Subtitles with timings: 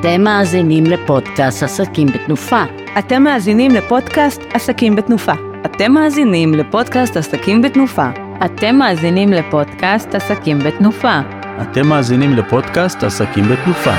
[0.00, 2.62] אתם מאזינים לפודקאסט עסקים בתנופה.
[2.98, 5.32] אתם מאזינים לפודקאסט עסקים בתנופה.
[5.64, 8.08] אתם מאזינים לפודקאסט עסקים בתנופה.
[8.44, 11.20] אתם מאזינים לפודקאסט עסקים בתנופה.
[11.62, 13.94] אתם מאזינים לפודקאסט עסקים בתנופה.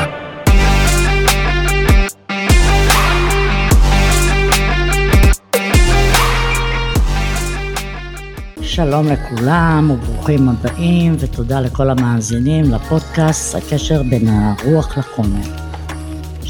[8.61, 15.60] שלום לכולם וברוכים הבאים ותודה לכל המאזינים לפודקאסט הקשר בין הרוח לחומר.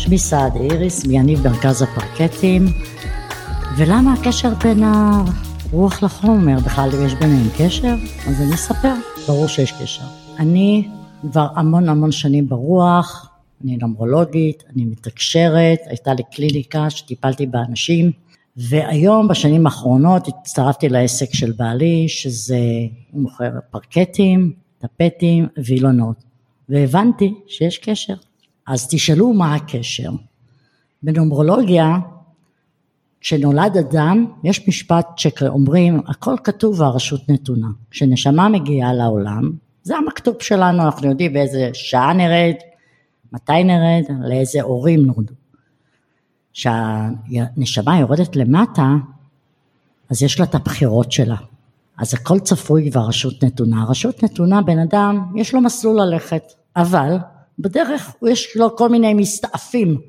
[0.01, 2.65] שמי סעד איריס מיניב מרכז הפרקטים
[3.77, 7.95] ולמה הקשר בין הרוח לחומר, בכלל אם יש ביניהם קשר?
[8.27, 8.93] אז אני אספר,
[9.27, 10.03] ברור שיש קשר.
[10.39, 10.87] אני
[11.21, 13.29] כבר המון המון שנים ברוח,
[13.63, 18.11] אני נמרולוגית, אני מתקשרת, הייתה לי קליניקה שטיפלתי באנשים
[18.57, 22.59] והיום בשנים האחרונות הצטרפתי לעסק של בעלי שזה
[23.11, 26.23] הוא מוכר פרקטים, טפטים וילונות
[26.69, 28.15] והבנתי שיש קשר.
[28.67, 30.11] אז תשאלו מה הקשר.
[31.03, 31.97] בנומרולוגיה
[33.21, 37.67] כשנולד אדם יש משפט שאומרים הכל כתוב והרשות נתונה.
[37.91, 39.51] כשנשמה מגיעה לעולם
[39.83, 42.53] זה המכתוב שלנו אנחנו יודעים באיזה שעה נרד,
[43.33, 45.33] מתי נרד, לאיזה הורים נולדו.
[46.53, 48.95] כשהנשמה יורדת למטה,
[50.09, 51.35] אז יש לה את הבחירות שלה.
[51.97, 53.81] אז הכל צפוי והרשות נתונה.
[53.81, 56.43] הרשות נתונה, בן אדם, יש לו מסלול ללכת,
[56.75, 57.17] אבל
[57.61, 60.01] בדרך יש לו כל מיני מסתעפים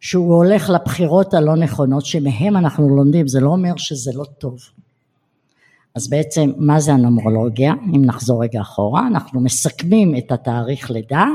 [0.00, 4.58] שהוא הולך לבחירות הלא נכונות, שמהם אנחנו לומדים, זה לא אומר שזה לא טוב.
[5.94, 7.74] אז בעצם, מה זה הנומרולוגיה?
[7.94, 11.26] אם נחזור רגע אחורה, אנחנו מסכמים את התאריך לידה,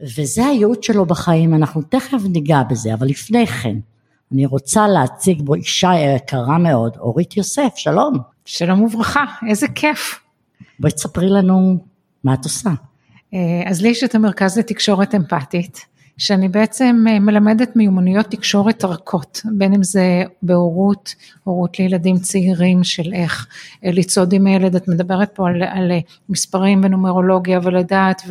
[0.00, 3.76] וזה הייעוד שלו בחיים, אנחנו תכף ניגע בזה, אבל לפני כן,
[4.32, 8.18] אני רוצה להציג בו אישה יקרה מאוד, אורית יוסף, שלום.
[8.44, 10.20] שלום וברכה, איזה כיף.
[10.80, 11.78] בואי תספרי לנו
[12.24, 12.70] מה את עושה.
[13.34, 15.94] אה, אז לי יש את המרכז לתקשורת אמפתית.
[16.18, 23.12] שאני בעצם אה, מלמדת מיומנויות תקשורת רכות, בין אם זה בהורות, הורות לילדים צעירים של
[23.12, 23.46] איך
[23.84, 25.92] אה, לצעוד עם הילד, את מדברת פה על, על
[26.28, 28.22] מספרים ונומרולוגיה ולדעת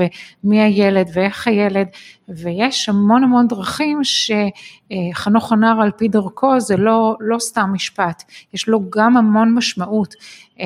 [0.43, 1.87] ומי הילד ואיך הילד,
[2.29, 8.23] ויש המון המון דרכים שחנוך הנער על פי דרכו זה לא, לא סתם משפט,
[8.53, 10.15] יש לו גם המון משמעות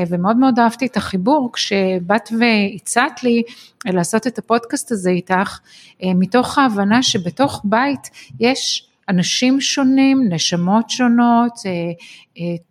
[0.10, 3.42] ומאוד מאוד אהבתי את החיבור כשבאת והצעת לי
[3.86, 5.60] לעשות את הפודקאסט הזה איתך
[6.04, 8.10] מתוך ההבנה שבתוך בית
[8.40, 11.54] יש אנשים שונים, נשמות שונות,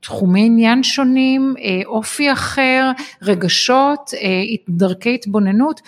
[0.00, 1.54] תחומי עניין שונים,
[1.86, 2.90] אופי אחר,
[3.22, 4.10] רגשות,
[4.68, 5.80] דרכי התבוננות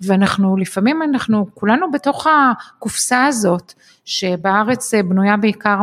[0.00, 3.72] ואנחנו לפעמים אנחנו כולנו בתוך הקופסה הזאת
[4.04, 5.76] שבארץ בנויה בעיקר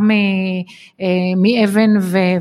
[1.02, 1.08] אה,
[1.38, 1.90] מאבן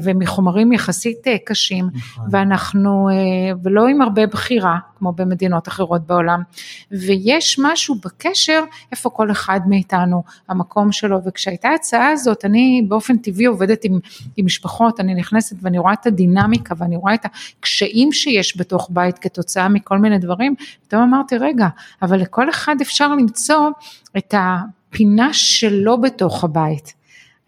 [0.03, 2.27] ומחומרים יחסית אה, קשים נכון.
[2.31, 6.43] ואנחנו אה, ולא עם הרבה בחירה כמו במדינות אחרות בעולם
[6.91, 13.47] ויש משהו בקשר איפה כל אחד מאיתנו המקום שלו וכשהייתה ההצעה הזאת אני באופן טבעי
[13.47, 13.99] עובדת עם,
[14.37, 19.19] עם משפחות אני נכנסת ואני רואה את הדינמיקה ואני רואה את הקשיים שיש בתוך בית
[19.19, 20.55] כתוצאה מכל מיני דברים
[20.87, 21.60] פתאום אמרתי רגע
[22.03, 23.71] אבל לכל אחד אפשר למצוא
[24.17, 24.59] את ה...
[24.91, 26.95] פינה שלא בתוך הבית.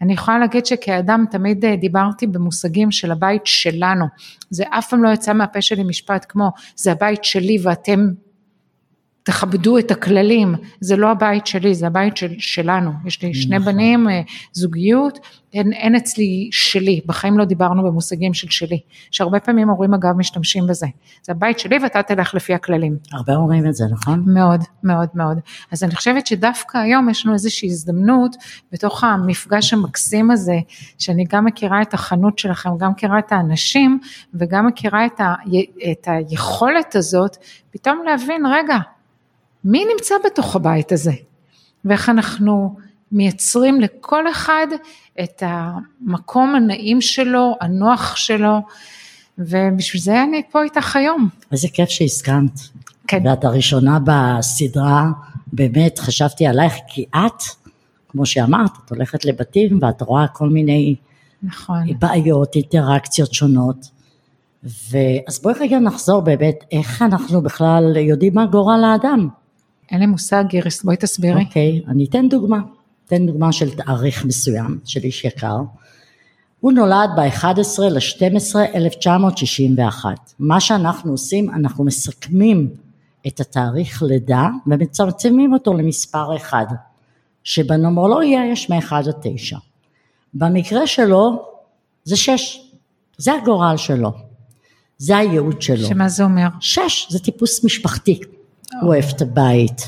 [0.01, 4.05] אני יכולה להגיד שכאדם תמיד אה, דיברתי במושגים של הבית שלנו,
[4.49, 7.99] זה אף פעם לא יצא מהפה שלי משפט כמו זה הבית שלי ואתם
[9.23, 13.73] תכבדו את הכללים, זה לא הבית שלי, זה הבית של, שלנו, יש לי שני נכון.
[13.73, 14.21] בנים, אה,
[14.53, 15.19] זוגיות,
[15.53, 18.79] אין, אין אצלי שלי, בחיים לא דיברנו במושגים של שלי,
[19.11, 20.87] שהרבה פעמים הורים אגב משתמשים בזה,
[21.23, 22.97] זה הבית שלי ואתה תלך לפי הכללים.
[23.11, 24.23] הרבה אומרים את זה, נכון?
[24.27, 25.37] מאוד, מאוד, מאוד.
[25.71, 28.35] אז אני חושבת שדווקא היום יש לנו איזושהי הזדמנות,
[28.71, 30.59] בתוך המפגש המקסים הזה,
[30.99, 33.99] שאני גם מכירה את החנות שלכם, גם מכירה את האנשים,
[34.33, 35.33] וגם מכירה את, ה,
[35.91, 37.37] את היכולת הזאת,
[37.71, 38.77] פתאום להבין, רגע,
[39.65, 41.11] מי נמצא בתוך הבית הזה
[41.85, 42.75] ואיך אנחנו
[43.11, 44.67] מייצרים לכל אחד
[45.23, 48.57] את המקום הנעים שלו, הנוח שלו,
[49.37, 51.29] ובשביל זה אני פה איתך היום.
[51.51, 52.59] איזה כיף שהסכמת.
[53.07, 53.27] כן.
[53.27, 55.07] ואת הראשונה בסדרה,
[55.53, 57.43] באמת חשבתי עלייך כי את,
[58.09, 60.95] כמו שאמרת, את הולכת לבתים ואת רואה כל מיני
[61.43, 61.99] נכון.
[61.99, 63.89] בעיות, אינטראקציות שונות.
[64.63, 69.27] ואז בואי רגע נחזור באמת, איך אנחנו בכלל יודעים מה גורל האדם?
[69.91, 71.43] אין לי מושג, איריס, בואי תסבירי.
[71.43, 72.59] אוקיי, okay, אני אתן דוגמה.
[73.05, 75.57] אתן דוגמה של תאריך מסוים, של איש יקר.
[76.59, 80.33] הוא נולד ב-11 ל-12 1961.
[80.39, 82.69] מה שאנחנו עושים, אנחנו מסכמים
[83.27, 86.65] את התאריך לידה ומצמצמים אותו למספר אחד,
[87.43, 89.57] שבנומרולוגיה יש מ-1 עד 9.
[90.33, 91.45] במקרה שלו
[92.03, 92.71] זה 6,
[93.17, 94.11] זה הגורל שלו,
[94.97, 95.87] זה הייעוד שלו.
[95.87, 96.47] שמה זה אומר?
[96.59, 98.19] 6 זה טיפוס משפחתי,
[98.81, 99.81] הוא אוהב את הבית,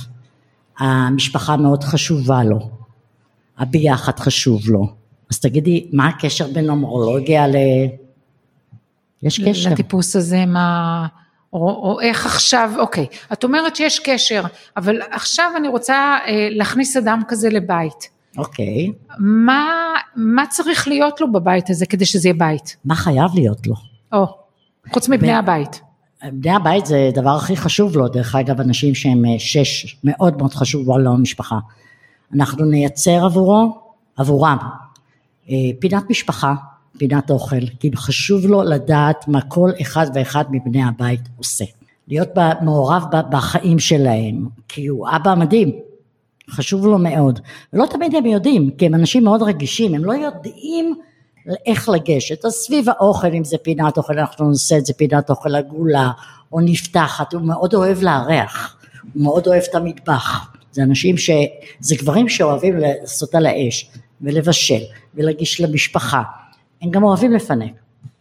[0.80, 2.70] המשפחה מאוד חשובה לו,
[3.58, 4.94] הביחד חשוב לו.
[5.32, 7.56] אז תגידי, מה הקשר בין נומרולוגיה ל...
[9.24, 9.70] יש קשר.
[9.70, 11.08] לטיפוס הזה, מה...
[11.54, 14.44] או, או איך עכשיו, אוקיי, את אומרת שיש קשר,
[14.78, 18.10] אבל עכשיו אני רוצה אה, להכניס אדם כזה לבית.
[18.38, 18.92] אוקיי.
[19.20, 22.78] מה, מה צריך להיות לו בבית הזה כדי שזה יהיה בית?
[22.86, 23.76] מה חייב להיות לו?
[24.14, 24.26] או,
[24.94, 25.82] חוץ מבני ו- הבית.
[26.34, 30.54] בני הבית זה הדבר הכי חשוב לו, דרך אגב, אנשים שהם אה, שש, מאוד מאוד
[30.54, 31.60] חשוב לו למשפחה.
[32.34, 33.78] אנחנו נייצר עבורו,
[34.18, 34.58] עבורם,
[35.50, 36.54] אה, פינת משפחה,
[36.98, 41.66] פינת אוכל, כי חשוב לו לדעת מה כל אחד ואחד מבני הבית עושה.
[42.08, 42.30] להיות
[42.62, 45.72] מעורב בחיים שלהם, כי הוא אבא מדהים,
[46.50, 47.40] חשוב לו מאוד.
[47.74, 50.96] ולא תמיד הם יודעים, כי הם אנשים מאוד רגישים, הם לא יודעים
[51.66, 52.46] איך לגשת.
[52.46, 56.12] אז סביב האוכל, אם זה פינת אוכל, אנחנו נעשה את זה פינת אוכל עגולה,
[56.52, 58.78] או נפתחת, הוא מאוד אוהב לארח,
[59.14, 60.52] הוא מאוד אוהב את המטבח.
[60.72, 61.30] זה אנשים ש...
[61.80, 63.90] זה גברים שאוהבים לעשות על האש,
[64.22, 64.82] ולבשל,
[65.16, 66.22] ולהגיש למשפחה.
[66.82, 67.72] הם גם אוהבים לפנק,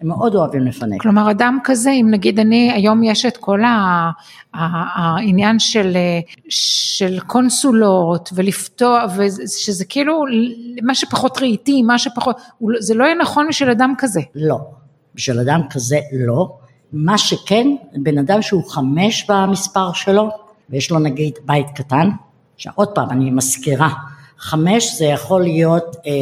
[0.01, 1.03] הם מאוד אוהבים לפנק.
[1.03, 3.69] כלומר אדם כזה, אם נגיד אני, היום יש את כל ה,
[4.55, 4.59] ה,
[5.01, 5.97] העניין של,
[6.49, 10.25] של קונסולות ולפתוח, ושזה כאילו
[10.83, 12.37] מה שפחות ראיתי, מה שפחות,
[12.79, 14.21] זה לא יהיה נכון בשביל אדם כזה.
[14.35, 14.59] לא,
[15.15, 16.57] בשביל אדם כזה לא.
[16.93, 20.29] מה שכן, בן אדם שהוא חמש במספר שלו,
[20.71, 22.09] ויש לו נגיד בית קטן,
[22.57, 23.89] שעוד פעם אני מזכירה,
[24.39, 26.13] חמש זה יכול להיות אה,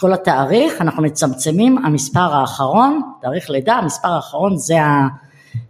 [0.00, 4.74] כל התאריך, אנחנו מצמצמים, המספר האחרון, תאריך לידה, המספר האחרון זה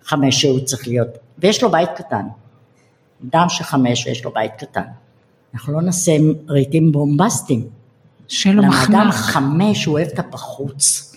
[0.03, 2.27] החמש שהוא צריך להיות, ויש לו בית קטן,
[3.31, 4.83] אדם שחמש ויש לו בית קטן,
[5.55, 6.13] אנחנו לא נעשה
[6.49, 7.67] רהיטים בומבסטיים,
[8.47, 8.91] לו מחנק.
[8.91, 11.15] אדם חמש הוא אוהב את הפחוץ,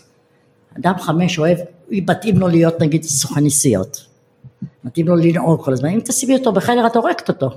[0.79, 1.57] אדם חמש אוהב,
[1.91, 4.05] מתאים לו להיות נגיד סוכן נסיעות,
[4.83, 7.49] מתאים לו לנהוג כל הזמן, אם תשימי אותו בחדר את הורגת אותו,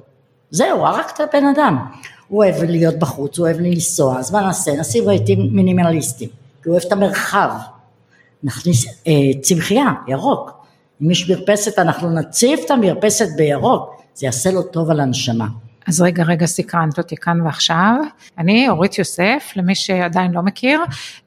[0.50, 1.78] זהו, הרגת בן אדם.
[2.28, 4.72] הוא אוהב להיות בחוץ, הוא אוהב לנסוע, אז מה נעשה?
[4.72, 6.30] נשים רהיטים מינימליסטיים,
[6.62, 7.50] כי הוא אוהב את המרחב.
[8.42, 9.12] נכניס אה,
[9.42, 10.50] צמחייה, ירוק.
[11.02, 15.46] אם יש מרפסת, אנחנו נציב את המרפסת בירוק, זה יעשה לו טוב על הנשמה.
[15.86, 17.96] אז רגע, רגע, סקרנת אותי כאן ועכשיו.
[18.38, 20.80] אני אורית יוסף, למי שעדיין לא מכיר,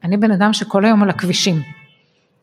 [0.04, 1.62] אני בן אדם שכל היום על הכבישים.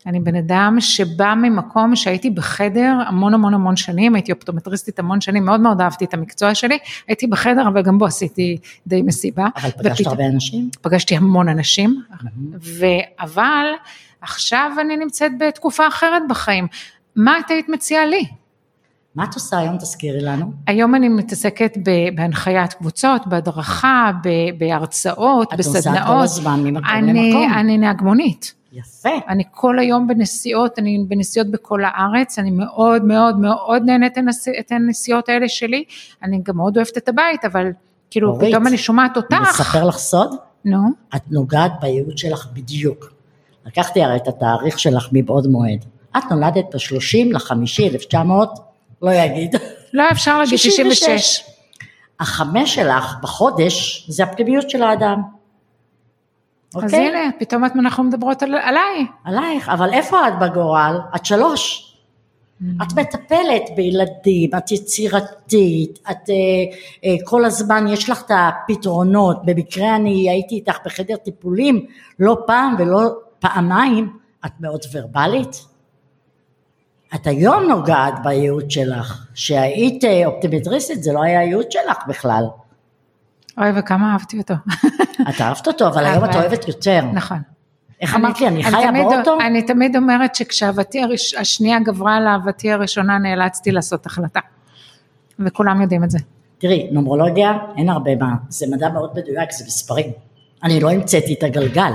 [0.07, 5.45] אני בן אדם שבא ממקום שהייתי בחדר המון המון המון שנים, הייתי אופטומטריסטית המון שנים,
[5.45, 6.77] מאוד מאוד אהבתי את המקצוע שלי,
[7.07, 8.57] הייתי בחדר אבל גם בו עשיתי
[8.87, 9.47] די מסיבה.
[9.55, 10.69] אבל פגשת ופתאום- הרבה אנשים?
[10.81, 12.01] פגשתי המון אנשים,
[12.63, 12.85] ו...
[13.19, 13.65] אבל
[14.21, 16.67] עכשיו אני נמצאת בתקופה אחרת בחיים.
[17.15, 18.25] מה את היית מציעה לי?
[19.15, 19.77] מה את עושה היום?
[19.77, 20.51] תזכירי לנו.
[20.67, 21.77] היום אני מתעסקת
[22.15, 24.11] בהנחיית קבוצות, בהדרכה,
[24.57, 26.07] בהרצאות, את בסדנאות.
[26.07, 27.53] כל הזמן ממקום אני, למקום.
[27.53, 28.53] אני נהג מונית.
[28.73, 29.09] יפה.
[29.27, 34.17] אני כל היום בנסיעות, אני בנסיעות בכל הארץ, אני מאוד מאוד מאוד נהנית
[34.59, 35.83] את הנסיעות האלה שלי,
[36.23, 37.67] אני גם מאוד אוהבת את הבית, אבל
[38.11, 40.35] כאילו אורית, פתאום אני שומעת אני אותך, אספר לך סוד?
[40.65, 40.79] נו,
[41.15, 43.11] את נוגעת בייעוד שלך בדיוק.
[43.65, 45.85] לקחתי הרי את התאריך שלך מבעוד מועד.
[46.17, 48.49] את נולדת ב-30 לחמישי 1900,
[49.01, 49.55] לא יגיד,
[49.93, 51.43] לא אפשר להגיד 96.
[52.19, 55.36] החמש שלך בחודש זה הפנימיות של האדם.
[56.75, 57.07] אז אוקיי?
[57.07, 59.05] הנה, פתאום אנחנו מדברות על, עליי.
[59.23, 60.99] עלייך, אבל איפה את בגורל?
[61.15, 61.83] את שלוש.
[62.81, 66.35] את מטפלת בילדים, את יצירתית, את אה,
[67.05, 71.85] אה, כל הזמן יש לך את הפתרונות, במקרה אני הייתי איתך בחדר טיפולים
[72.19, 75.65] לא פעם ולא פעמיים, את מאוד ורבלית.
[77.15, 82.43] את היום נוגעת בייעוד שלך, שהיית אה, אופטימטריסטית זה לא היה הייעוד שלך בכלל.
[83.57, 84.53] אוי, וכמה אהבתי אותו.
[85.29, 87.01] את אהבת אותו, אבל היום את אוהבת יותר.
[87.13, 87.37] נכון.
[88.01, 89.37] איך אמרת לי, אני חיה באוטו?
[89.41, 91.01] אני תמיד אומרת שכשאהבתי
[91.39, 94.39] השנייה גברה על אהבתי הראשונה, נאלצתי לעשות החלטה.
[95.39, 96.19] וכולם יודעים את זה.
[96.57, 100.11] תראי, נומרולוגיה אין הרבה מה, זה מדע מאוד מדויק, זה מספרים.
[100.63, 101.91] אני לא המצאתי את הגלגל.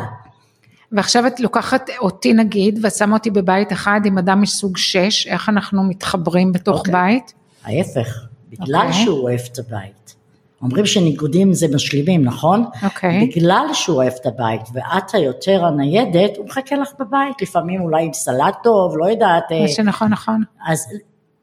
[0.93, 5.83] ועכשיו את לוקחת אותי נגיד, ושמה אותי בבית אחד עם אדם מסוג 6, איך אנחנו
[5.83, 6.93] מתחברים בתוך אוקיי.
[6.93, 7.35] בית?
[7.65, 8.93] ההפך, בגלל אוקיי.
[8.93, 10.15] שהוא אוהב את הבית.
[10.63, 12.65] אומרים שניגודים זה משלימים, נכון?
[12.83, 13.27] אוקיי.
[13.27, 18.13] בגלל שהוא אוהב את הבית ואת היותר הניידת, הוא מחכה לך בבית, לפעמים אולי עם
[18.13, 20.43] סלט טוב, לא יודעת, אה, מה שנכון, נכון.
[20.67, 20.87] אז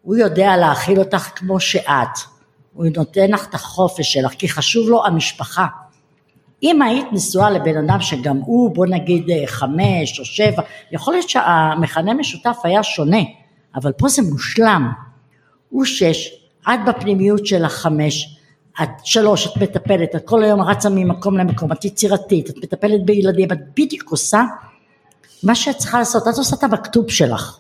[0.02, 2.18] הוא יודע להאכיל אותך כמו שאת,
[2.74, 5.66] הוא נותן לך את החופש שלך, כי חשוב לו המשפחה.
[6.64, 10.62] אם היית נשואה לבן אדם שגם הוא, בוא נגיד אה, חמש או שבע,
[10.92, 13.22] יכול להיות שהמכנה משותף היה שונה,
[13.76, 14.92] אבל פה זה מושלם.
[15.70, 16.30] הוא שש,
[16.62, 18.39] את בפנימיות של החמש,
[18.84, 23.52] את שלוש, את מטפלת, את כל היום רצה ממקום למקום, את יצירתית, את מטפלת בילדים,
[23.52, 24.44] את בדיוק עושה
[25.44, 27.60] מה שאת צריכה לעשות, את עושה את המכתוב שלך.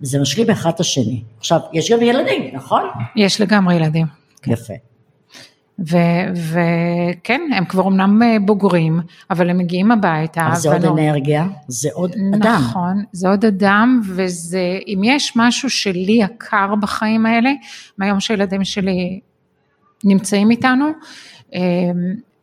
[0.00, 1.22] וזה משלים אחד את השני.
[1.38, 2.82] עכשיו, יש גם ילדים, נכון?
[3.16, 4.06] יש לגמרי ילדים.
[4.46, 4.74] יפה.
[5.78, 10.46] וכן, הם כבר אמנם אה, בוגרים, אבל הם מגיעים הביתה.
[10.46, 12.54] אבל זה עוד אנרגיה, זה עוד אדם.
[12.54, 17.50] נכון, זה עוד אדם, וזה, אם יש משהו שלי יקר בחיים האלה,
[17.98, 19.20] מהיום שהילדים שלי
[20.04, 20.86] נמצאים איתנו,
[21.54, 21.60] אמ,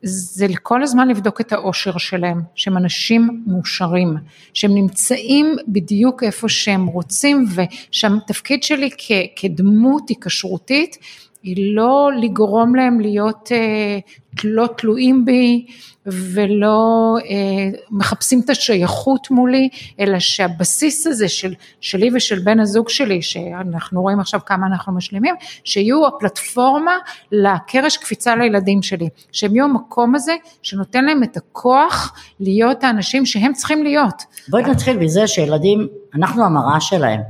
[0.06, 4.18] זה כל הזמן לבדוק את האושר שלהם, שהם אנשים מאושרים,
[4.54, 10.98] שהם נמצאים בדיוק איפה שהם רוצים ושהתפקיד שלי כ, כדמות היקשרותית
[11.44, 14.00] היא לא לגרום להם להיות אה,
[14.44, 15.66] לא תלויים בי
[16.06, 19.70] ולא אה, מחפשים את השייכות מולי,
[20.00, 25.36] אלא שהבסיס הזה של, שלי ושל בן הזוג שלי, שאנחנו רואים עכשיו כמה אנחנו משלימים,
[25.64, 26.92] שיהיו הפלטפורמה
[27.32, 33.54] לקרש קפיצה לילדים שלי, שהם יהיו המקום הזה שנותן להם את הכוח להיות האנשים שהם
[33.54, 34.24] צריכים להיות.
[34.48, 37.22] בואי נתחיל בזה שילדים, אנחנו המראה שלהם.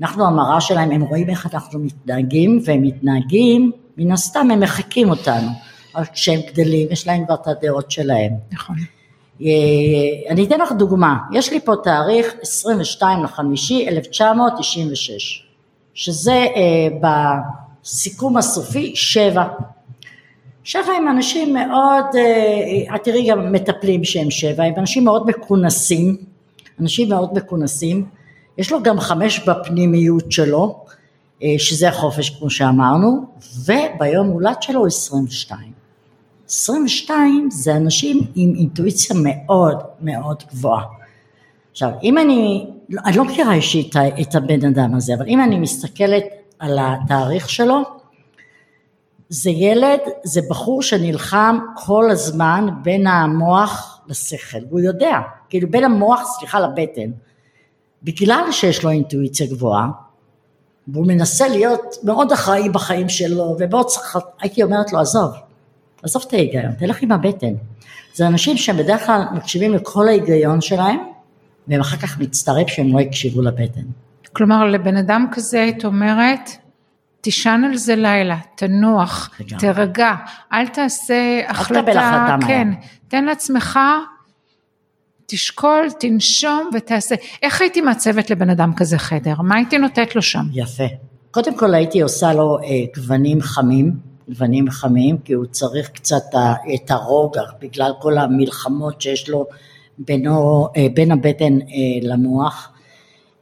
[0.00, 5.48] אנחנו המראה שלהם, הם רואים איך אנחנו מתנהגים, והם מתנהגים, מן הסתם הם מחקים אותנו.
[5.94, 8.32] אבל כשהם גדלים, יש להם כבר את הדעות שלהם.
[8.52, 8.76] נכון.
[9.42, 9.46] אה,
[10.30, 15.46] אני אתן לך דוגמה, יש לי פה תאריך 22 לחמישי 1996,
[15.94, 17.10] שזה אה,
[17.82, 19.44] בסיכום הסופי שבע.
[20.64, 26.16] שבע הם אנשים מאוד, אה, את תראי גם מטפלים שהם שבע, הם אנשים מאוד מכונסים,
[26.80, 28.06] אנשים מאוד מכונסים,
[28.58, 30.84] יש לו גם חמש בפנימיות שלו,
[31.42, 33.26] אה, שזה החופש כמו שאמרנו,
[33.64, 35.72] וביום הולד שלו הוא 22.
[36.48, 40.84] 22 זה אנשים עם אינטואיציה מאוד מאוד גבוהה.
[41.70, 42.66] עכשיו, אם אני,
[43.04, 46.24] אני לא מכירה אישית את הבן אדם הזה, אבל אם אני מסתכלת
[46.58, 47.82] על התאריך שלו,
[49.28, 55.18] זה ילד, זה בחור שנלחם כל הזמן בין המוח לשכל, והוא יודע,
[55.48, 57.10] כאילו בין המוח, סליחה, לבטן.
[58.04, 59.88] בגלל שיש לו אינטואיציה גבוהה,
[60.88, 65.30] והוא מנסה להיות מאוד אחראי בחיים שלו, ומאוד צריך, הייתי אומרת לו, עזוב,
[66.02, 67.54] עזוב את ההיגיון, תלך עם הבטן.
[68.14, 70.98] זה אנשים שהם בדרך כלל מקשיבים לכל ההיגיון שלהם,
[71.68, 73.82] והם אחר כך מצטרף שהם לא יקשיבו לבטן.
[74.32, 76.50] כלומר, לבן אדם כזה היית אומרת,
[77.20, 80.14] תישן על זה לילה, תנוח, תרגע,
[80.52, 82.68] אל תעשה החלטה, אל תקבל החלטה כן,
[83.08, 83.78] תן לעצמך
[85.26, 87.14] תשקול, תנשום ותעשה.
[87.42, 89.34] איך הייתי מעצבת לבן אדם כזה חדר?
[89.42, 90.44] מה הייתי נותנת לו שם?
[90.52, 90.84] יפה.
[91.30, 92.64] קודם כל הייתי עושה לו אה,
[92.96, 93.92] גוונים חמים,
[94.28, 96.22] גוונים חמים, כי הוא צריך קצת
[96.74, 99.46] את הרוגע בגלל כל המלחמות שיש לו
[99.98, 101.66] בינו, אה, בין הבטן אה,
[102.02, 102.72] למוח.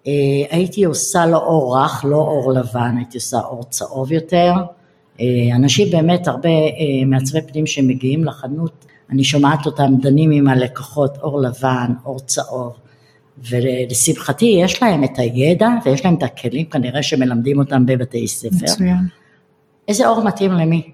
[0.07, 0.13] אה,
[0.51, 4.53] הייתי עושה לו אור רך, לא אור לבן, הייתי עושה אור צהוב יותר.
[5.21, 11.19] אה, אנשים באמת, הרבה אה, מעצבי פנים שמגיעים לחנות, אני שומעת אותם דנים עם הלקוחות
[11.19, 12.73] אור לבן, אור צהוב,
[13.51, 18.57] ולשמחתי יש להם את הידע ויש להם את הכלים כנראה שמלמדים אותם בבתי ספר.
[18.63, 19.07] מצוין.
[19.89, 20.91] איזה אור מתאים למי?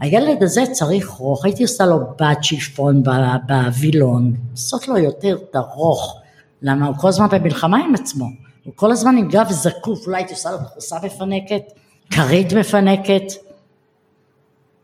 [0.00, 3.02] הילד הזה צריך רוך, הייתי עושה לו בת שיפון
[3.46, 6.20] בווילון, לעשות לו יותר את הרוך,
[6.62, 6.86] למה?
[6.86, 8.26] הוא כל הזמן במלחמה עם עצמו,
[8.64, 11.62] הוא כל הזמן עם גב זקוף, אולי הייתי עושה לו תחוסה מפנקת,
[12.10, 13.32] כרית מפנקת,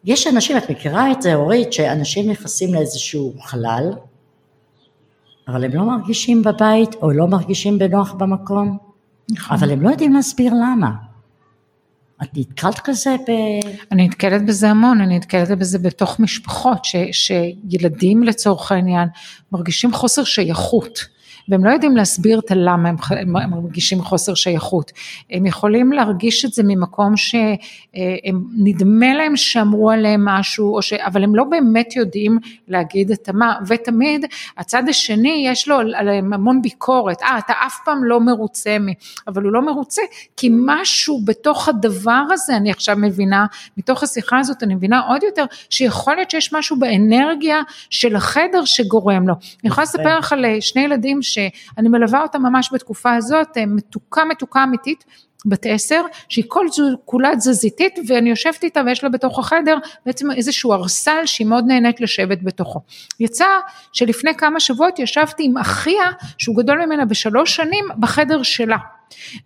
[0.04, 3.92] יש אנשים, את מכירה את זה אורית, שאנשים נכנסים לאיזשהו חלל,
[5.48, 8.78] אבל הם לא מרגישים בבית או לא מרגישים בנוח במקום,
[9.30, 9.56] נכון.
[9.56, 10.90] אבל הם לא יודעים להסביר למה.
[12.22, 13.30] את נתקלת כזה ב...
[13.92, 19.08] אני נתקלת בזה המון, אני נתקלת בזה בתוך משפחות, ש, שילדים לצורך העניין
[19.52, 21.13] מרגישים חוסר שייכות.
[21.48, 22.96] והם לא יודעים להסביר את הלמה הם,
[23.36, 24.92] הם מרגישים חוסר שייכות.
[25.30, 30.92] הם יכולים להרגיש את זה ממקום שנדמה להם שאמרו עליהם משהו, ש...
[30.92, 34.26] אבל הם לא באמת יודעים להגיד את המה, ותמיד
[34.58, 38.76] הצד השני יש לו עליהם המון ביקורת, אה אתה אף פעם לא מרוצה,
[39.28, 40.02] אבל הוא לא מרוצה
[40.36, 43.46] כי משהו בתוך הדבר הזה, אני עכשיו מבינה,
[43.76, 47.60] מתוך השיחה הזאת אני מבינה עוד יותר, שיכול להיות שיש משהו באנרגיה
[47.90, 49.34] של החדר שגורם לו.
[49.34, 54.24] אני יכולה לספר לך על שני ילדים שאני מלווה אותה ממש בתקופה הזאת, אה, מתוקה
[54.24, 55.04] מתוקה אמיתית,
[55.46, 56.66] בת עשר, שהיא כל
[57.04, 62.00] כולה תזזיתית ואני יושבת איתה ויש לה בתוך החדר בעצם איזשהו ארסל שהיא מאוד נהנית
[62.00, 62.80] לשבת בתוכו.
[63.20, 63.46] יצא
[63.92, 66.04] שלפני כמה שבועות ישבתי עם אחיה
[66.38, 68.76] שהוא גדול ממנה בשלוש שנים בחדר שלה.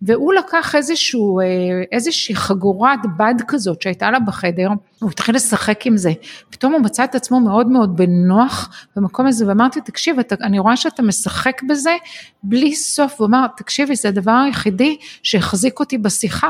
[0.01, 1.45] והוא לקח איזשהו, אה,
[1.91, 6.11] איזושהי חגורת בד כזאת שהייתה לה בחדר, הוא התחיל לשחק עם זה,
[6.49, 10.77] פתאום הוא מצא את עצמו מאוד מאוד בנוח במקום הזה ואמרתי תקשיב אתה, אני רואה
[10.77, 11.95] שאתה משחק בזה
[12.43, 16.49] בלי סוף, הוא אמר תקשיבי זה הדבר היחידי שהחזיק אותי בשיחה,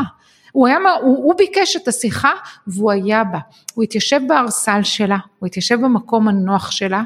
[0.51, 2.31] הוא, היה, הוא, הוא ביקש את השיחה
[2.67, 3.39] והוא היה בה,
[3.73, 7.03] הוא התיישב בארסל שלה, הוא התיישב במקום הנוח שלה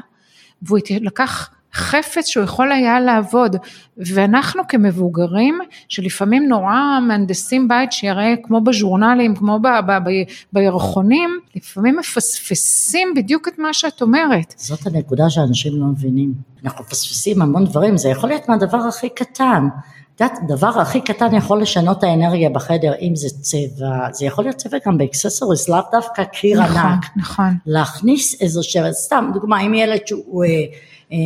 [0.62, 3.56] והוא לקח חפץ שהוא יכול היה לעבוד.
[3.96, 10.10] ואנחנו כמבוגרים, שלפעמים נורא מהנדסים בית שיראה כמו בז'ורנלים, כמו ב, ב, ב,
[10.52, 14.54] בירחונים, לפעמים מפספסים בדיוק את מה שאת אומרת.
[14.56, 16.34] זאת הנקודה שאנשים לא מבינים.
[16.64, 19.68] אנחנו מפספסים המון דברים, זה יכול להיות מהדבר הכי קטן.
[20.14, 24.44] את יודעת, הדבר הכי קטן יכול לשנות את האנרגיה בחדר, אם זה צבע, זה יכול
[24.44, 27.06] להיות צבע גם ב accessories, לאו דווקא קיר נכון, ענק.
[27.16, 27.54] נכון.
[27.66, 30.50] להכניס איזו שבע, סתם דוגמה, אם ילד שהוא אה,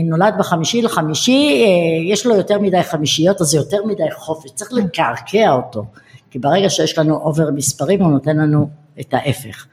[0.04, 4.72] נולד בחמישי לחמישי, אה, יש לו יותר מדי חמישיות, אז זה יותר מדי חופש, צריך
[4.72, 5.84] לקעקע אותו,
[6.30, 8.68] כי ברגע שיש לנו over מספרים, הוא נותן לנו
[9.00, 9.66] את ההפך.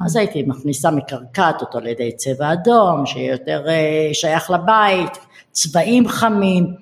[0.00, 5.18] אז הייתי מכניסה, מקרקעת אותו על ידי צבע אדום, שיהיה יותר אה, שייך לבית,
[5.52, 6.74] צבעים חמים.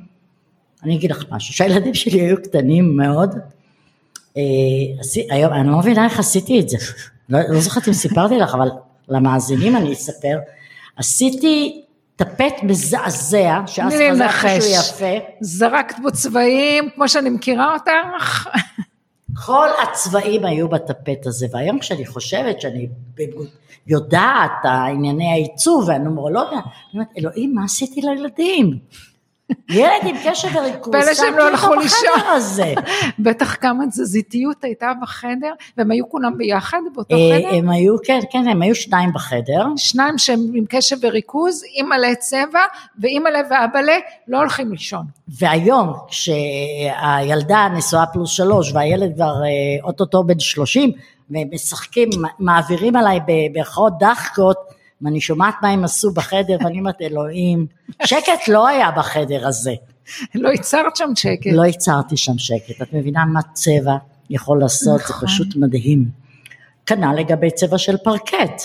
[0.85, 3.35] אני אגיד לך משהו, שהילדים שלי היו קטנים מאוד,
[4.37, 4.43] אה,
[5.31, 6.77] היום, אני לא מבינה איך עשיתי את זה,
[7.29, 8.69] לא, לא זוכרת אם סיפרתי לך, אבל
[9.09, 10.39] למאזינים אני אספר,
[10.97, 11.83] עשיתי
[12.17, 14.65] טפט מזעזע, שאז לנחש.
[14.65, 18.49] שהוא יפה, זרקת בו צבעים, כמו שאני מכירה אותך.
[19.47, 22.89] כל הצבעים היו בטפט הזה, והיום כשאני חושבת שאני
[23.87, 28.79] יודעת הענייני העיצוב והנומרולוגיה, אני אומרת, אלוהים, מה עשיתי לילדים?
[29.71, 32.75] ילד עם קשב וריכוז, פלא שהם לא אותו הלכו לישון.
[33.19, 37.57] בטח כמה תזזיתיות הייתה בחדר, והם היו כולם ביחד באותו אה, חדר?
[37.57, 39.67] הם היו, כן, כן, הם היו שניים בחדר.
[39.77, 42.61] שניים שהם עם קשב וריכוז, אימא'לה צבע,
[42.99, 43.97] ואימא'לה ואבא'לה
[44.29, 45.05] לא הולכים לישון.
[45.29, 50.93] והיום, כשהילדה נשואה פלוס שלוש והילד כבר אה, אוטוטו בן שלושים,
[51.31, 57.67] והם משחקים, מעבירים עליי במרכאות דחקות, ואני שומעת מה הם עשו בחדר, ואני אומרת, אלוהים,
[58.05, 59.75] שקט לא היה בחדר הזה.
[60.35, 61.51] לא ייצרת שם שקט.
[61.53, 62.83] לא ייצרתי שם שקט.
[62.83, 63.97] את מבינה מה צבע
[64.31, 65.29] יכול לעשות, זה נכון.
[65.29, 66.05] פשוט מדהים.
[66.87, 68.63] כנ"ל לגבי צבע של פרקט.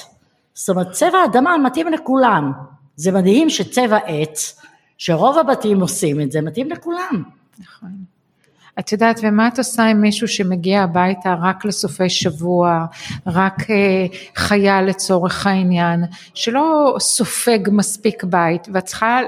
[0.54, 2.52] זאת אומרת, צבע אדמה מתאים לכולם.
[2.96, 4.62] זה מדהים שצבע עץ,
[4.98, 7.24] שרוב הבתים עושים את זה, מתאים לכולם.
[7.60, 8.11] נכון.
[8.80, 12.86] את יודעת, ומה את עושה עם מישהו שמגיע הביתה רק לסופי שבוע,
[13.28, 19.19] רק אה, חייל לצורך העניין, שלא סופג מספיק בית, ואת צריכה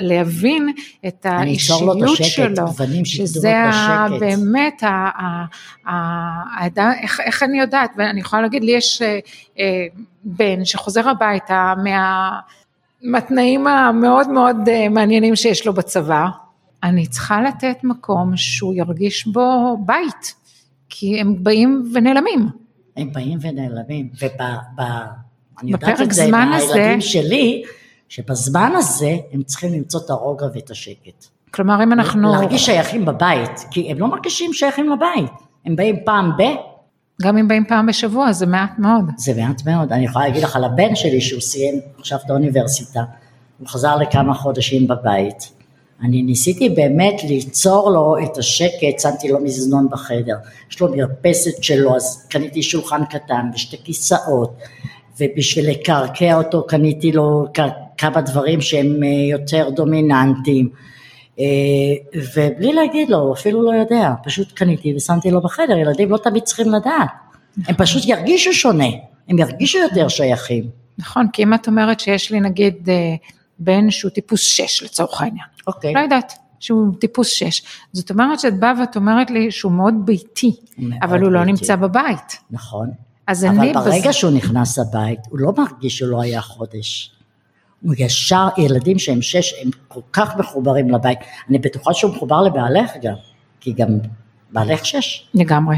[0.00, 0.72] להבין
[1.06, 1.80] את האישיות
[2.56, 2.66] שלו,
[3.04, 4.06] שזה ה-.
[4.20, 5.44] באמת, ה- ה-
[5.90, 9.18] ה- האדם- איך, איך אני יודעת, ואני יכולה להגיד, לי יש אה,
[9.58, 9.86] אה,
[10.24, 12.30] בן שחוזר הביתה מה...
[13.02, 16.26] מהתנאים המאוד מאוד אה, מעניינים שיש לו בצבא,
[16.82, 20.34] אני צריכה לתת מקום שהוא ירגיש בו בית,
[20.88, 22.48] כי הם באים ונעלמים.
[22.96, 24.28] הם באים ונעלמים, וב...
[24.76, 24.82] ב...
[25.62, 27.62] אני יודעת את זה זמן מהילדים הזה- שלי,
[28.08, 31.26] שבזמן הזה הם צריכים למצוא את הרוגע ואת השקט.
[31.50, 35.30] כלומר, אם אנחנו, להרגיש שייכים בבית, כי הם לא מרגישים שייכים לבית,
[35.66, 36.42] הם באים פעם ב...
[37.22, 39.04] גם אם באים פעם בשבוע, זה מעט מאוד.
[39.16, 43.02] זה מעט מאוד, אני יכולה להגיד לך על הבן שלי שהוא סיים עכשיו את האוניברסיטה,
[43.58, 45.52] הוא חזר לכמה חודשים בבית,
[46.02, 50.36] אני ניסיתי באמת ליצור לו את השקט, שמתי לו מזנון בחדר,
[50.70, 54.56] יש לו מרפסת שלו, אז קניתי שולחן קטן ושתי כיסאות,
[55.20, 57.46] ובשביל לקרקע אותו קניתי לו
[57.98, 60.68] כמה דברים שהם אה, יותר דומיננטיים,
[61.38, 61.44] אה,
[62.34, 66.42] ובלי להגיד לו, הוא אפילו לא יודע, פשוט קניתי ושמתי לו בחדר, ילדים לא תמיד
[66.42, 67.10] צריכים לדעת,
[67.66, 68.88] הם פשוט ירגישו שונה,
[69.28, 70.64] הם ירגישו יותר שייכים.
[70.98, 73.14] נכון, כי אם את אומרת שיש לי נגיד אה,
[73.58, 75.94] בן שהוא טיפוס 6 לצורך העניין, אוקיי.
[75.94, 80.56] לא יודעת, שהוא טיפוס 6, זאת אומרת שאת באה ואת אומרת לי שהוא מאוד ביתי,
[80.78, 81.52] מאוד אבל הוא לא ביתי.
[81.52, 82.38] נמצא בבית.
[82.50, 82.90] נכון.
[83.26, 87.12] אז אבל אני, ברגע בז- שהוא נכנס לבית, הוא לא מרגיש שהוא לא היה חודש.
[87.82, 91.18] הוא ישר, ילדים שהם שש, הם כל כך מחוברים לבית.
[91.50, 93.14] אני בטוחה שהוא מחובר לבעלך גם,
[93.60, 93.88] כי גם
[94.50, 95.28] בעלך שש.
[95.34, 95.76] לגמרי.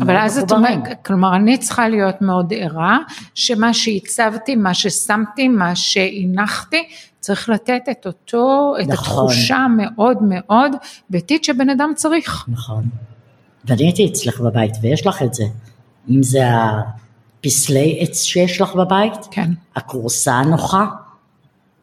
[0.00, 0.52] אבל מאוד אז את.
[0.52, 2.98] אומרת, כלומר אני צריכה להיות מאוד ערה,
[3.34, 6.88] שמה שהצבתי, מה ששמתי, מה שהנחתי,
[7.22, 8.92] צריך לתת את אותו, את נכון.
[8.92, 10.72] התחושה המאוד מאוד
[11.10, 12.44] ביתית שבן אדם צריך.
[12.48, 12.84] נכון.
[13.64, 15.44] ואני הייתי אצלך בבית, ויש לך את זה.
[16.10, 16.40] אם זה
[17.40, 20.86] הפסלי עץ שיש לך בבית, כן, הכורסה הנוחה,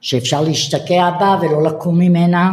[0.01, 2.51] שאפשר להשתקע בה ולא לקום ממנה,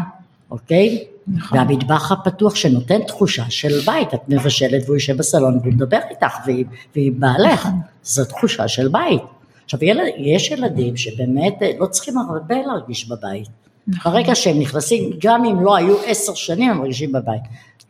[0.51, 1.05] אוקיי?
[1.29, 1.59] נכון.
[1.59, 6.64] והמטבח הפתוח שנותן תחושה של בית, את מבשלת והוא יושב בסלון והוא מדבר איתך ועם,
[6.96, 7.68] ועם בעלך,
[8.03, 9.22] זו תחושה של בית.
[9.66, 9.81] עכשיו
[10.18, 13.48] יש ילדים שבאמת אה, לא צריכים הרבה להרגיש בבית.
[14.05, 17.42] ברגע שהם נכנסים, גם אם לא היו עשר שנים הם מרגישים בבית.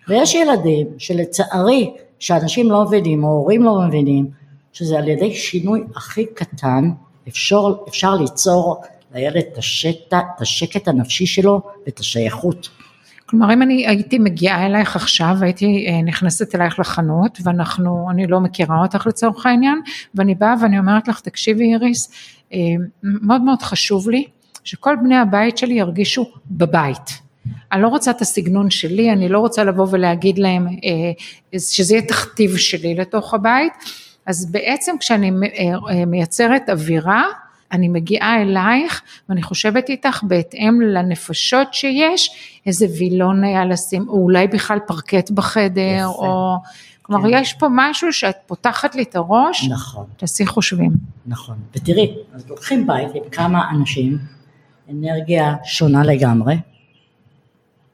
[0.09, 4.31] ויש ילדים שלצערי, שאנשים לא מבינים או הורים לא מבינים,
[4.73, 6.91] שזה על ידי שינוי הכי קטן,
[7.29, 8.83] אפשר, אפשר ליצור
[9.15, 9.59] לילד את
[10.41, 12.69] השקט הנפשי שלו ואת השייכות.
[13.27, 18.41] כלומר אם אני הייתי מגיעה אלייך עכשיו, הייתי אה, נכנסת אלייך לחנות ואנחנו, אני לא
[18.41, 19.81] מכירה אותך לצורך העניין,
[20.15, 22.11] ואני באה ואני אומרת לך, תקשיבי איריס,
[22.53, 22.59] אה,
[23.03, 24.25] מאוד מאוד חשוב לי
[24.65, 27.27] שכל בני הבית שלי ירגישו בבית.
[27.73, 32.07] אני לא רוצה את הסגנון שלי, אני לא רוצה לבוא ולהגיד להם אה, שזה יהיה
[32.07, 33.73] תכתיב שלי לתוך הבית,
[34.27, 35.31] אז בעצם כשאני
[36.07, 37.25] מייצרת אווירה,
[37.73, 42.31] אני מגיעה אלייך ואני חושבת איתך בהתאם לנפשות שיש,
[42.67, 46.07] איזה וילון היה לשים, או אולי בכלל פרקט בחדר, יפה.
[46.07, 46.57] או...
[47.03, 47.37] כלומר, כן.
[47.41, 50.05] יש פה משהו שאת פותחת לי את הראש, נכון.
[50.17, 50.91] תעשי חושבים.
[51.27, 51.57] נכון.
[51.75, 54.19] ותראי, אז לוקחים בית עם כמה אנשים,
[54.91, 56.57] אנרגיה שונה לגמרי,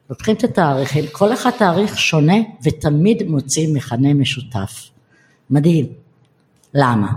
[0.09, 4.89] לוקחים את התאריכים, כל אחד תאריך שונה ותמיד מוצאים מכנה משותף.
[5.49, 5.85] מדהים.
[6.73, 7.07] למה?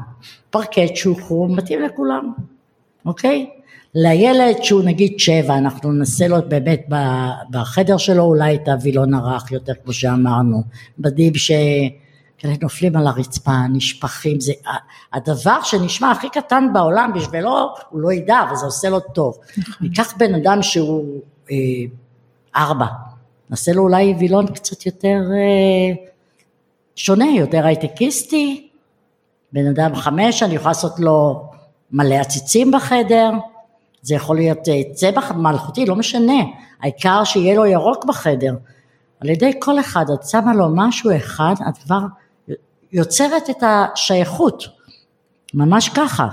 [0.50, 2.32] פרקט שהוא חום מתאים לכולם,
[3.06, 3.50] אוקיי?
[3.94, 6.86] לילד שהוא נגיד שבע, אנחנו ננסה לו באמת
[7.50, 10.62] בחדר שלו אולי את הווילון הרך יותר כמו שאמרנו,
[10.98, 11.50] בדים ש...
[12.38, 14.52] כאלה נופלים על הרצפה, נשפכים, זה
[15.12, 19.38] הדבר שנשמע הכי קטן בעולם בשבילו, הוא לא ידע, וזה עושה לו טוב.
[19.80, 21.56] ניקח בן אדם שהוא אה,
[22.56, 22.86] ארבע,
[23.50, 25.94] נעשה לו אולי וילון קצת יותר אה,
[26.96, 28.65] שונה, יותר הייטקיסטי,
[29.52, 31.48] בן אדם חמש, אני יכולה לעשות לו
[31.90, 33.30] מלא עציצים בחדר,
[34.02, 36.42] זה יכול להיות אה, צבע מלכותי, לא משנה,
[36.82, 38.54] העיקר שיהיה לו ירוק בחדר.
[39.20, 42.00] על ידי כל אחד, את שמה לו משהו אחד, את כבר
[42.92, 44.64] יוצרת את השייכות,
[45.54, 46.28] ממש ככה.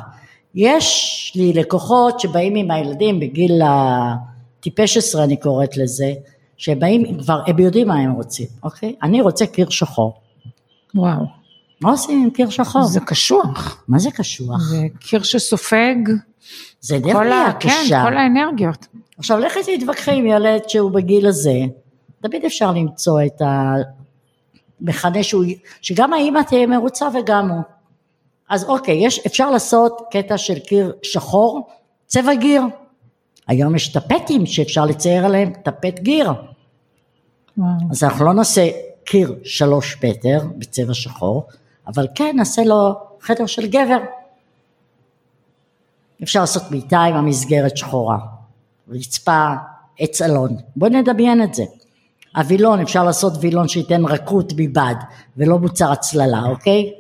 [0.56, 6.14] יש לי לקוחות שבאים עם הילדים בגיל הטיפש עשרה אני קוראת לזה,
[6.58, 8.96] שבאים כבר, הם יודעים מה הם רוצים, אוקיי?
[9.04, 10.14] אני רוצה קיר שחור.
[10.96, 11.43] וואו.
[11.84, 12.84] מה עושים עם קיר שחור?
[12.84, 13.84] זה קשוח.
[13.88, 14.62] מה זה קשוח?
[14.70, 15.96] זה קיר שסופג.
[16.82, 18.04] זה אנרגיה כן, קשה.
[18.04, 18.88] כן, כל האנרגיות.
[19.18, 21.60] עכשיו לכי תתווכחי עם ילד שהוא בגיל הזה,
[22.22, 23.42] תמיד אפשר למצוא את
[24.82, 25.46] המכנה שהוא,
[25.82, 27.62] שגם האמא תהיה מרוצה וגם הוא.
[28.50, 31.68] אז אוקיי, יש, אפשר לעשות קטע של קיר שחור,
[32.06, 32.62] צבע גיר.
[33.48, 36.32] היום יש טפטים שאפשר לצייר עליהם טפט גיר.
[37.58, 37.70] וואו.
[37.92, 38.70] אז אנחנו לא נעשה
[39.06, 41.48] קיר שלוש מטר בצבע שחור,
[41.88, 43.98] אבל כן נעשה לו חדר של גבר.
[46.24, 48.18] אפשר לעשות מיטה עם המסגרת שחורה,
[48.90, 49.48] רצפה,
[50.00, 51.64] עץ אלון, בואי נדמיין את זה.
[52.36, 54.96] הווילון, אפשר לעשות וילון שייתן רכות מבד
[55.38, 56.94] ולא מוצר הצללה, אוקיי?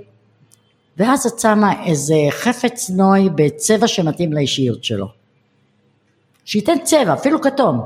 [0.97, 5.07] ואז את שמה איזה חפץ נוי בצבע שמתאים לאישיות שלו.
[6.45, 7.81] שייתן צבע, אפילו כתום.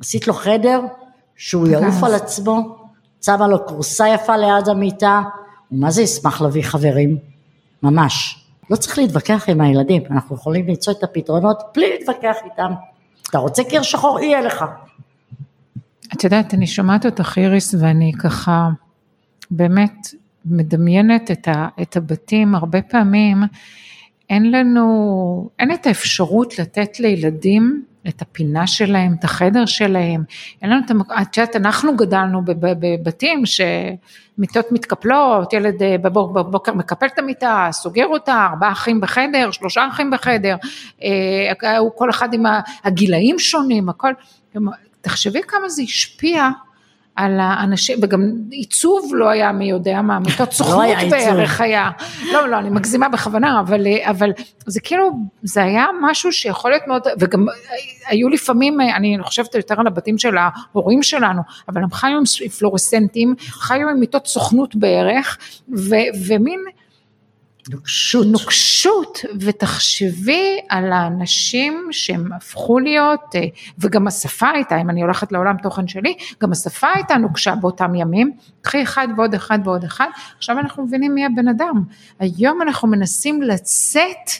[0.00, 0.80] עשית לו חדר
[1.36, 2.81] שהוא יעוף על עצמו,
[3.24, 5.22] שמה לו כורסה יפה ליד המיטה,
[5.72, 7.18] ומה זה ישמח להביא חברים?
[7.82, 8.44] ממש.
[8.70, 12.72] לא צריך להתווכח עם הילדים, אנחנו יכולים למצוא את הפתרונות בלי להתווכח איתם.
[13.30, 14.64] אתה רוצה קיר שחור, יהיה לך.
[16.14, 18.68] את יודעת, אני שומעת אותך איריס ואני ככה
[19.50, 20.08] באמת
[20.44, 23.42] מדמיינת את, ה, את הבתים, הרבה פעמים
[24.30, 30.24] אין לנו, אין את האפשרות לתת לילדים את הפינה שלהם, את החדר שלהם,
[30.62, 37.06] אין לנו את המקום, את יודעת, אנחנו גדלנו בבתים שמיטות מתקפלות, ילד אה, בבוקר מקפל
[37.06, 40.56] את המיטה, סוגר אותה, ארבעה אחים בחדר, שלושה אחים בחדר,
[41.02, 41.52] אה,
[41.96, 42.42] כל אחד עם
[42.84, 44.12] הגילאים שונים, הכל,
[45.00, 46.48] תחשבי כמה זה השפיע
[47.16, 51.90] על האנשים, וגם עיצוב לא היה מי יודע מה, מיטות סוכנות לא בערך היה,
[52.32, 54.30] לא, לא, אני מגזימה בכוונה, אבל, אבל
[54.66, 55.10] זה כאילו,
[55.42, 57.46] זה היה משהו שיכול להיות מאוד, וגם
[58.06, 63.34] היו לפעמים, אני חושבת יותר על הבתים של ההורים שלנו, אבל הם חיו עם פלורסנטים,
[63.38, 65.38] חיו עם מיטות סוכנות בערך,
[65.78, 65.94] ו,
[66.26, 66.60] ומין,
[67.70, 68.26] נוקשות.
[68.26, 73.40] נוקשות, ותחשבי על האנשים שהם הפכו להיות, אה,
[73.78, 78.32] וגם השפה הייתה, אם אני הולכת לעולם תוכן שלי, גם השפה הייתה נוקשה באותם ימים,
[78.62, 81.82] קחי אחד ועוד אחד ועוד אחד, עכשיו אנחנו מבינים מי הבן אדם.
[82.18, 84.30] היום אנחנו מנסים לצאת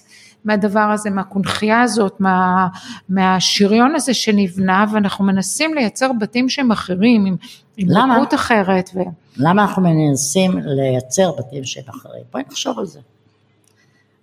[0.44, 2.68] מהדבר הזה, מהקונכייה הזאת, מה,
[3.08, 7.36] מהשריון הזה שנבנה, ואנחנו מנסים לייצר בתים שהם אחרים, עם,
[7.76, 8.90] עם לקות אחרת.
[8.94, 9.00] ו...
[9.36, 12.22] למה אנחנו מנסים לייצר בתים שהם אחרים?
[12.32, 13.00] בואי נחשוב על זה.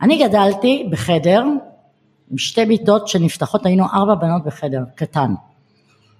[0.01, 1.43] אני גדלתי בחדר
[2.31, 5.33] עם שתי מיטות שנפתחות, היינו ארבע בנות בחדר קטן.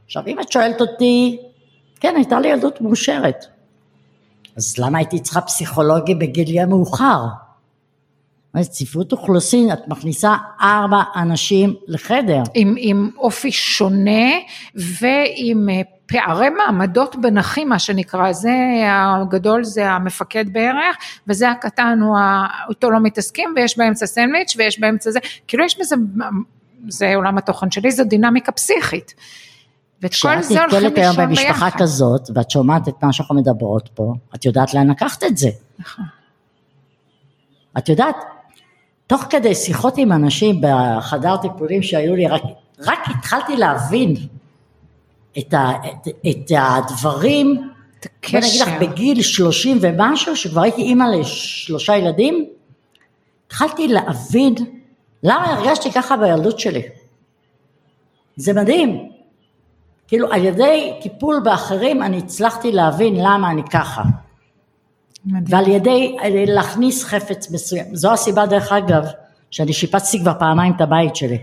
[0.05, 1.39] עכשיו אם את שואלת אותי,
[1.99, 3.45] כן הייתה לי ילדות מאושרת.
[4.57, 6.59] אז למה הייתי צריכה פסיכולוגי בגילי
[8.53, 8.71] המאוחר?
[8.71, 12.43] צפיפות אוכלוסין, את מכניסה ארבע אנשים לחדר.
[12.53, 14.29] עם, עם אופי שונה
[14.75, 18.51] ועם אה, פערי מעמדות בין אחים מה שנקרא, זה
[18.87, 22.17] הגדול זה המפקד בערך וזה הקטן הוא
[22.69, 25.95] אותו לא מתעסקים ויש באמצע סנדוויץ' ויש באמצע זה, כאילו יש בזה,
[26.87, 29.13] זה עולם התוכן שלי, זו דינמיקה פסיכית.
[30.01, 30.97] ואת כל זה הולכים לישון ביחד.
[30.97, 34.89] כשאת נתקלת היום במשפחה כזאת ואת שומעת את מה שאנחנו מדברות פה, את יודעת לאן
[34.89, 35.49] לקחת את זה.
[35.79, 36.05] נכון.
[37.77, 38.15] את יודעת,
[39.09, 42.41] תוך כדי שיחות עם אנשים בחדר טיפולים שהיו לי, רק,
[42.79, 44.15] רק התחלתי להבין
[45.37, 47.55] את, ה, את, את הדברים,
[48.31, 48.69] בוא נגיד לך.
[48.81, 52.45] בגיל שלושים ומשהו, שכבר הייתי אימא לשלושה ילדים,
[53.47, 54.55] התחלתי להבין
[55.23, 56.81] למה הרגשתי ככה בילדות שלי.
[58.35, 59.09] זה מדהים.
[60.07, 64.01] כאילו על ידי טיפול באחרים אני הצלחתי להבין למה אני ככה.
[65.25, 65.43] מדהים.
[65.49, 66.15] ועל ידי
[66.47, 67.95] להכניס חפץ מסוים.
[67.95, 69.05] זו הסיבה דרך אגב,
[69.51, 71.37] שאני שיפצתי כבר פעמיים את הבית שלי.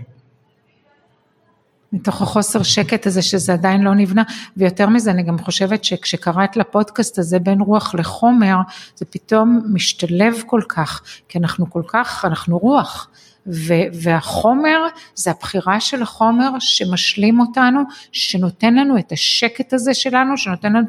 [1.93, 4.23] מתוך החוסר שקט הזה שזה עדיין לא נבנה,
[4.57, 8.55] ויותר מזה אני גם חושבת שכשקראת לפודקאסט הזה בין רוח לחומר,
[8.95, 13.09] זה פתאום משתלב כל כך, כי אנחנו כל כך, אנחנו רוח.
[13.47, 17.79] ו- והחומר זה הבחירה של החומר שמשלים אותנו,
[18.11, 20.87] שנותן לנו את השקט הזה שלנו, שנותן לנו,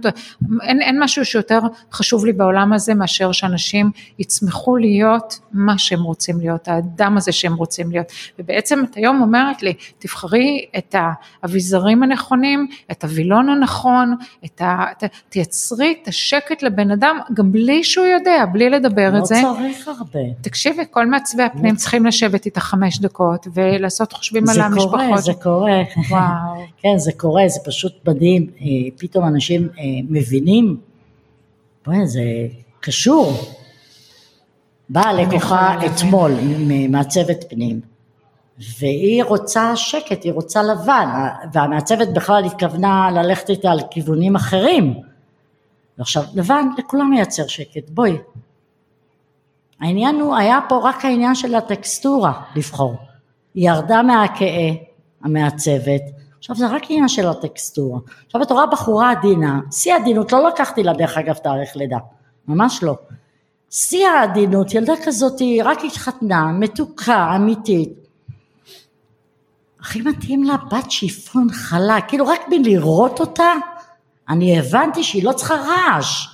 [0.62, 1.60] אין, אין משהו שיותר
[1.92, 7.54] חשוב לי בעולם הזה מאשר שאנשים יצמחו להיות מה שהם רוצים להיות, האדם הזה שהם
[7.54, 8.06] רוצים להיות.
[8.38, 10.94] ובעצם את היום אומרת לי, תבחרי את
[11.42, 14.84] האביזרים הנכונים, את הווילון הנכון, את ה,
[15.28, 19.34] תייצרי את השקט לבן אדם גם בלי שהוא יודע, בלי לדבר לא את זה.
[19.42, 20.20] צריך הרבה.
[20.40, 24.90] תקשיבי, כל מעצבי הפנים צריכים לשבת איתך חמש דקות ולעשות חושבים על זה המשפחות.
[24.90, 25.82] קורה, זה קורה.
[26.10, 26.62] וואו.
[26.82, 28.50] כן, זה קורה, זה פשוט מדהים.
[28.60, 28.66] אה,
[28.98, 30.76] פתאום אנשים אה, מבינים,
[31.86, 32.22] בואי, זה
[32.80, 33.32] קשור.
[34.88, 35.78] באה לקוחה.
[35.86, 37.80] אתמול ממעצבת פנים,
[38.78, 41.08] והיא רוצה שקט, היא רוצה לבן,
[41.52, 44.94] והמעצבת בכלל התכוונה ללכת איתה על כיוונים אחרים.
[45.98, 48.16] ועכשיו, לבן לכולם מייצר שקט, בואי.
[49.80, 52.96] העניין הוא, היה פה רק העניין של הטקסטורה לבחור.
[53.54, 54.70] היא ירדה מהכאה,
[55.22, 56.02] המעצבת,
[56.38, 58.00] עכשיו זה רק עניין של הטקסטורה.
[58.26, 61.98] עכשיו את רואה בחורה עדינה, שיא העדינות, לא לקחתי לה דרך אגב תאריך לידה,
[62.48, 62.94] ממש לא.
[63.70, 68.08] שיא העדינות, ילדה כזאת, היא רק התחתנה, מתוקה, אמיתית.
[69.80, 73.52] הכי מתאים לה בת שיפון חלק, כאילו רק מלראות אותה,
[74.28, 76.26] אני הבנתי שהיא לא צריכה רעש,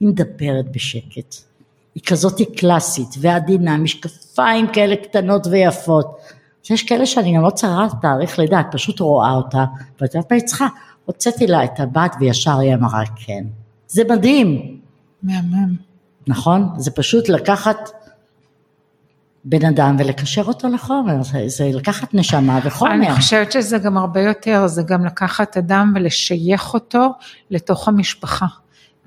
[0.00, 1.47] היא מדברת בשקט.
[1.94, 6.16] היא כזאת קלאסית ועדינה, משקפיים כאלה קטנות ויפות.
[6.70, 9.64] יש כאלה שאני גם לא צריכה תאריך לידה, את פשוט רואה אותה,
[10.00, 10.66] ואת יודעת מה היא צריכה?
[11.04, 13.44] הוצאתי לה את הבת וישר היא אמרה כן.
[13.88, 14.78] זה מדהים,
[15.22, 15.76] מהמם.
[16.26, 16.68] נכון?
[16.76, 17.90] זה פשוט לקחת
[19.44, 22.92] בן אדם ולקשר אותו לחומר, זה, זה לקחת נשמה וחומר.
[22.92, 27.12] אני חושבת שזה גם הרבה יותר, זה גם לקחת אדם ולשייך אותו
[27.50, 28.46] לתוך המשפחה.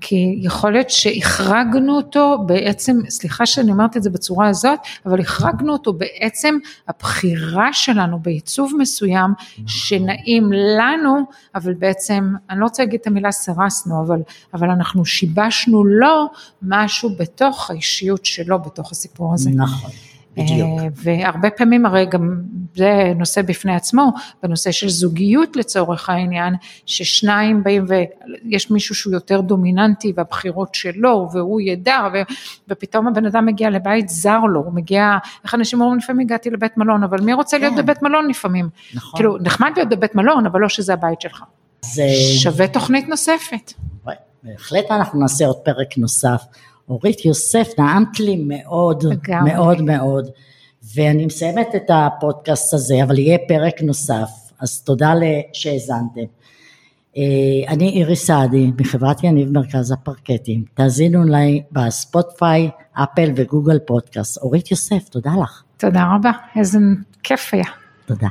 [0.01, 5.73] כי יכול להיות שהחרגנו אותו בעצם, סליחה שאני אומרת את זה בצורה הזאת, אבל החרגנו
[5.73, 9.31] אותו בעצם הבחירה שלנו בעיצוב מסוים
[9.67, 14.21] שנעים לנו, אבל בעצם, אני לא רוצה להגיד את המילה סירסנו, אבל,
[14.53, 16.27] אבל אנחנו שיבשנו לו
[16.61, 19.49] משהו בתוך האישיות שלו, בתוך הסיפור הזה.
[19.49, 19.91] נכון,
[20.37, 20.79] בדיוק.
[20.79, 22.41] אה, והרבה פעמים הרי גם
[22.75, 24.11] זה נושא בפני עצמו,
[24.43, 26.53] בנושא של זוגיות לצורך העניין,
[26.85, 32.33] ששניים באים ויש מישהו שהוא יותר דומיננטי והבחירות שלו והוא ידע ו-
[32.69, 36.77] ופתאום הבן אדם מגיע לבית זר לו, הוא מגיע, איך אנשים אומרים לפעמים הגעתי לבית
[36.77, 37.81] מלון, אבל מי רוצה להיות כן.
[37.81, 38.69] בבית מלון לפעמים?
[38.93, 39.19] נכון.
[39.19, 41.43] כאילו נחמד להיות בבית מלון אבל לא שזה הבית שלך.
[41.81, 42.03] זה...
[42.39, 43.73] שווה תוכנית נוספת.
[44.43, 46.43] בהחלט אנחנו נעשה עוד פרק נוסף.
[46.91, 49.53] אורית יוסף, נעמת לי מאוד, לגמרי.
[49.53, 50.29] מאוד מאוד,
[50.95, 55.13] ואני מסיימת את הפודקאסט הזה, אבל יהיה פרק נוסף, אז תודה
[55.53, 56.21] שהאזנתם.
[57.17, 57.23] אה,
[57.67, 64.37] אני איריס סעדי מחברת יניב מרכז הפרקטים, תאזינו לי בספוטיפיי, אפל וגוגל פודקאסט.
[64.37, 65.63] אורית יוסף, תודה לך.
[65.77, 66.79] תודה רבה, איזה
[67.23, 67.65] כיף היה.
[68.05, 68.27] תודה.